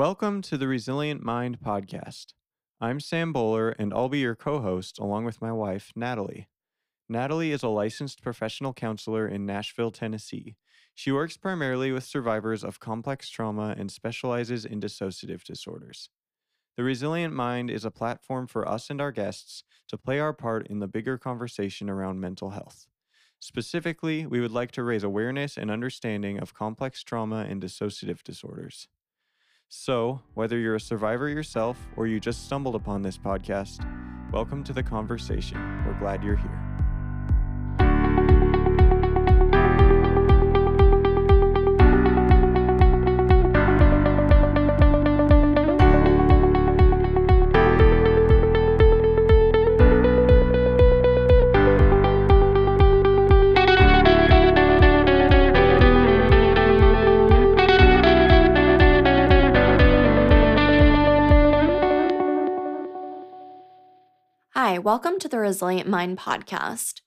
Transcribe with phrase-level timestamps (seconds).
[0.00, 2.32] Welcome to the Resilient Mind podcast.
[2.80, 6.48] I'm Sam Bowler, and I'll be your co host along with my wife, Natalie.
[7.06, 10.56] Natalie is a licensed professional counselor in Nashville, Tennessee.
[10.94, 16.08] She works primarily with survivors of complex trauma and specializes in dissociative disorders.
[16.78, 20.66] The Resilient Mind is a platform for us and our guests to play our part
[20.68, 22.86] in the bigger conversation around mental health.
[23.38, 28.88] Specifically, we would like to raise awareness and understanding of complex trauma and dissociative disorders.
[29.72, 33.78] So, whether you're a survivor yourself or you just stumbled upon this podcast,
[34.32, 35.58] welcome to the conversation.
[35.86, 36.79] We're glad you're here.
[64.70, 67.00] Hi, welcome to the Resilient Mind podcast.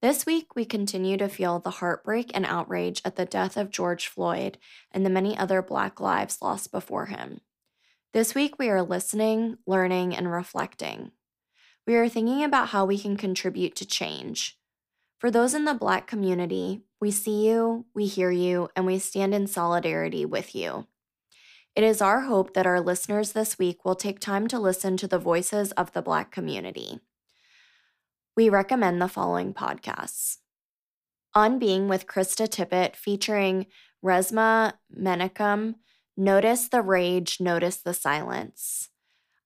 [0.00, 4.06] This week, we continue to feel the heartbreak and outrage at the death of George
[4.06, 4.58] Floyd
[4.92, 7.40] and the many other Black lives lost before him.
[8.12, 11.10] This week, we are listening, learning, and reflecting.
[11.84, 14.56] We are thinking about how we can contribute to change.
[15.18, 19.34] For those in the Black community, we see you, we hear you, and we stand
[19.34, 20.86] in solidarity with you.
[21.76, 25.06] It is our hope that our listeners this week will take time to listen to
[25.06, 27.00] the voices of the Black community.
[28.36, 30.38] We recommend the following podcasts
[31.34, 33.66] On Being with Krista Tippett, featuring
[34.04, 35.76] Resmaa Menakem,
[36.16, 38.88] Notice the Rage, Notice the Silence.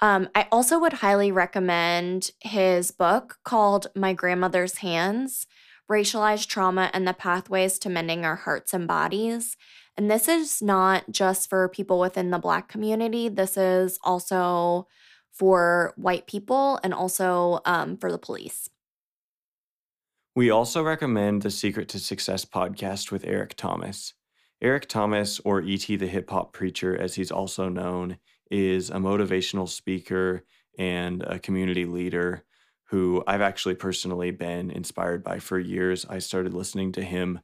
[0.00, 5.46] Um, I also would highly recommend his book called My Grandmother's Hands
[5.90, 9.56] Racialized Trauma and the Pathways to Mending Our Hearts and Bodies.
[9.96, 14.86] And this is not just for people within the Black community, this is also
[15.32, 18.68] for white people and also um, for the police.
[20.34, 24.14] We also recommend the Secret to Success podcast with Eric Thomas.
[24.62, 25.96] Eric Thomas, or E.T.
[25.96, 28.18] the Hip Hop Preacher, as he's also known,
[28.50, 30.44] is a motivational speaker
[30.78, 32.44] and a community leader
[32.84, 36.04] who I've actually personally been inspired by for years.
[36.08, 37.40] I started listening to him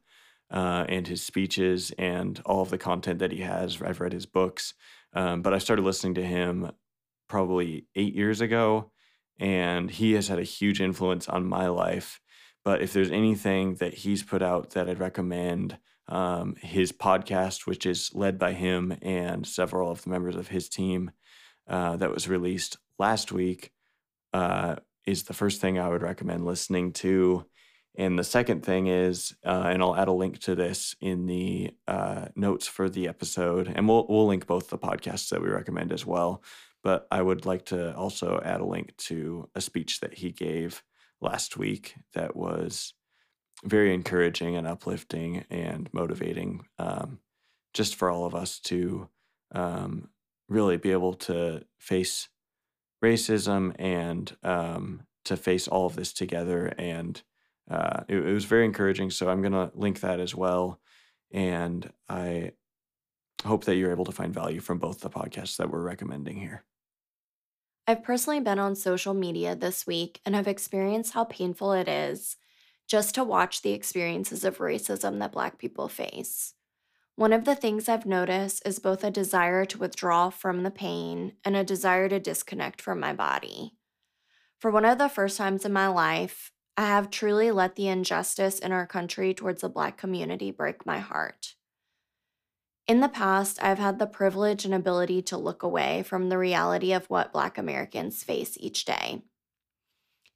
[0.50, 3.80] uh, and his speeches and all of the content that he has.
[3.82, 4.74] I've read his books,
[5.12, 6.70] um, but I started listening to him
[7.28, 8.92] probably eight years ago,
[9.38, 12.20] and he has had a huge influence on my life.
[12.64, 17.86] But if there's anything that he's put out that I'd recommend, um, his podcast, which
[17.86, 21.10] is led by him and several of the members of his team,
[21.68, 23.72] uh, that was released last week,
[24.32, 24.76] uh,
[25.06, 27.46] is the first thing I would recommend listening to.
[27.98, 31.74] And the second thing is, uh, and I'll add a link to this in the
[31.88, 35.92] uh, notes for the episode, and we'll we'll link both the podcasts that we recommend
[35.92, 36.42] as well.
[36.82, 40.82] But I would like to also add a link to a speech that he gave
[41.20, 42.94] last week that was
[43.64, 47.18] very encouraging and uplifting and motivating, um,
[47.72, 49.08] just for all of us to
[49.52, 50.10] um,
[50.48, 52.28] really be able to face
[53.02, 57.22] racism and um, to face all of this together and
[57.70, 59.10] uh, it, it was very encouraging.
[59.10, 60.80] So I'm going to link that as well.
[61.32, 62.52] And I
[63.44, 66.64] hope that you're able to find value from both the podcasts that we're recommending here.
[67.86, 72.36] I've personally been on social media this week and have experienced how painful it is
[72.88, 76.54] just to watch the experiences of racism that Black people face.
[77.14, 81.32] One of the things I've noticed is both a desire to withdraw from the pain
[81.44, 83.72] and a desire to disconnect from my body.
[84.58, 88.58] For one of the first times in my life, I have truly let the injustice
[88.58, 91.54] in our country towards the Black community break my heart.
[92.86, 96.92] In the past, I've had the privilege and ability to look away from the reality
[96.92, 99.22] of what Black Americans face each day.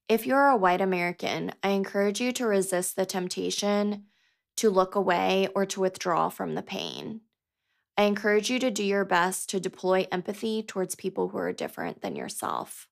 [0.09, 4.07] If you're a white American, I encourage you to resist the temptation
[4.57, 7.21] to look away or to withdraw from the pain.
[7.97, 12.01] I encourage you to do your best to deploy empathy towards people who are different
[12.01, 12.89] than yourself.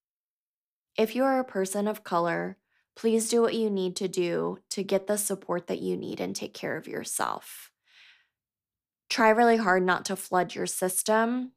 [0.97, 2.59] If you are a person of color,
[2.99, 6.35] Please do what you need to do to get the support that you need and
[6.35, 7.71] take care of yourself.
[9.09, 11.53] Try really hard not to flood your system.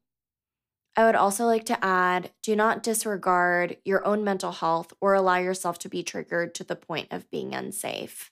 [0.94, 5.38] I would also like to add do not disregard your own mental health or allow
[5.38, 8.30] yourself to be triggered to the point of being unsafe.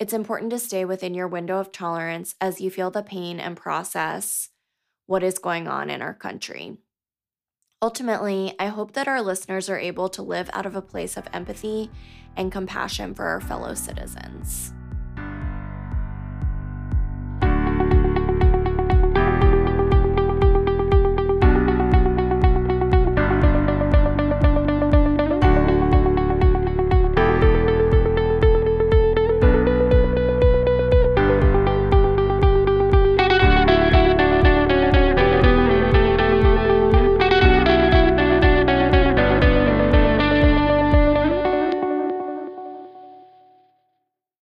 [0.00, 3.56] It's important to stay within your window of tolerance as you feel the pain and
[3.56, 4.48] process
[5.06, 6.78] what is going on in our country.
[7.82, 11.28] Ultimately, I hope that our listeners are able to live out of a place of
[11.34, 11.90] empathy
[12.34, 14.72] and compassion for our fellow citizens.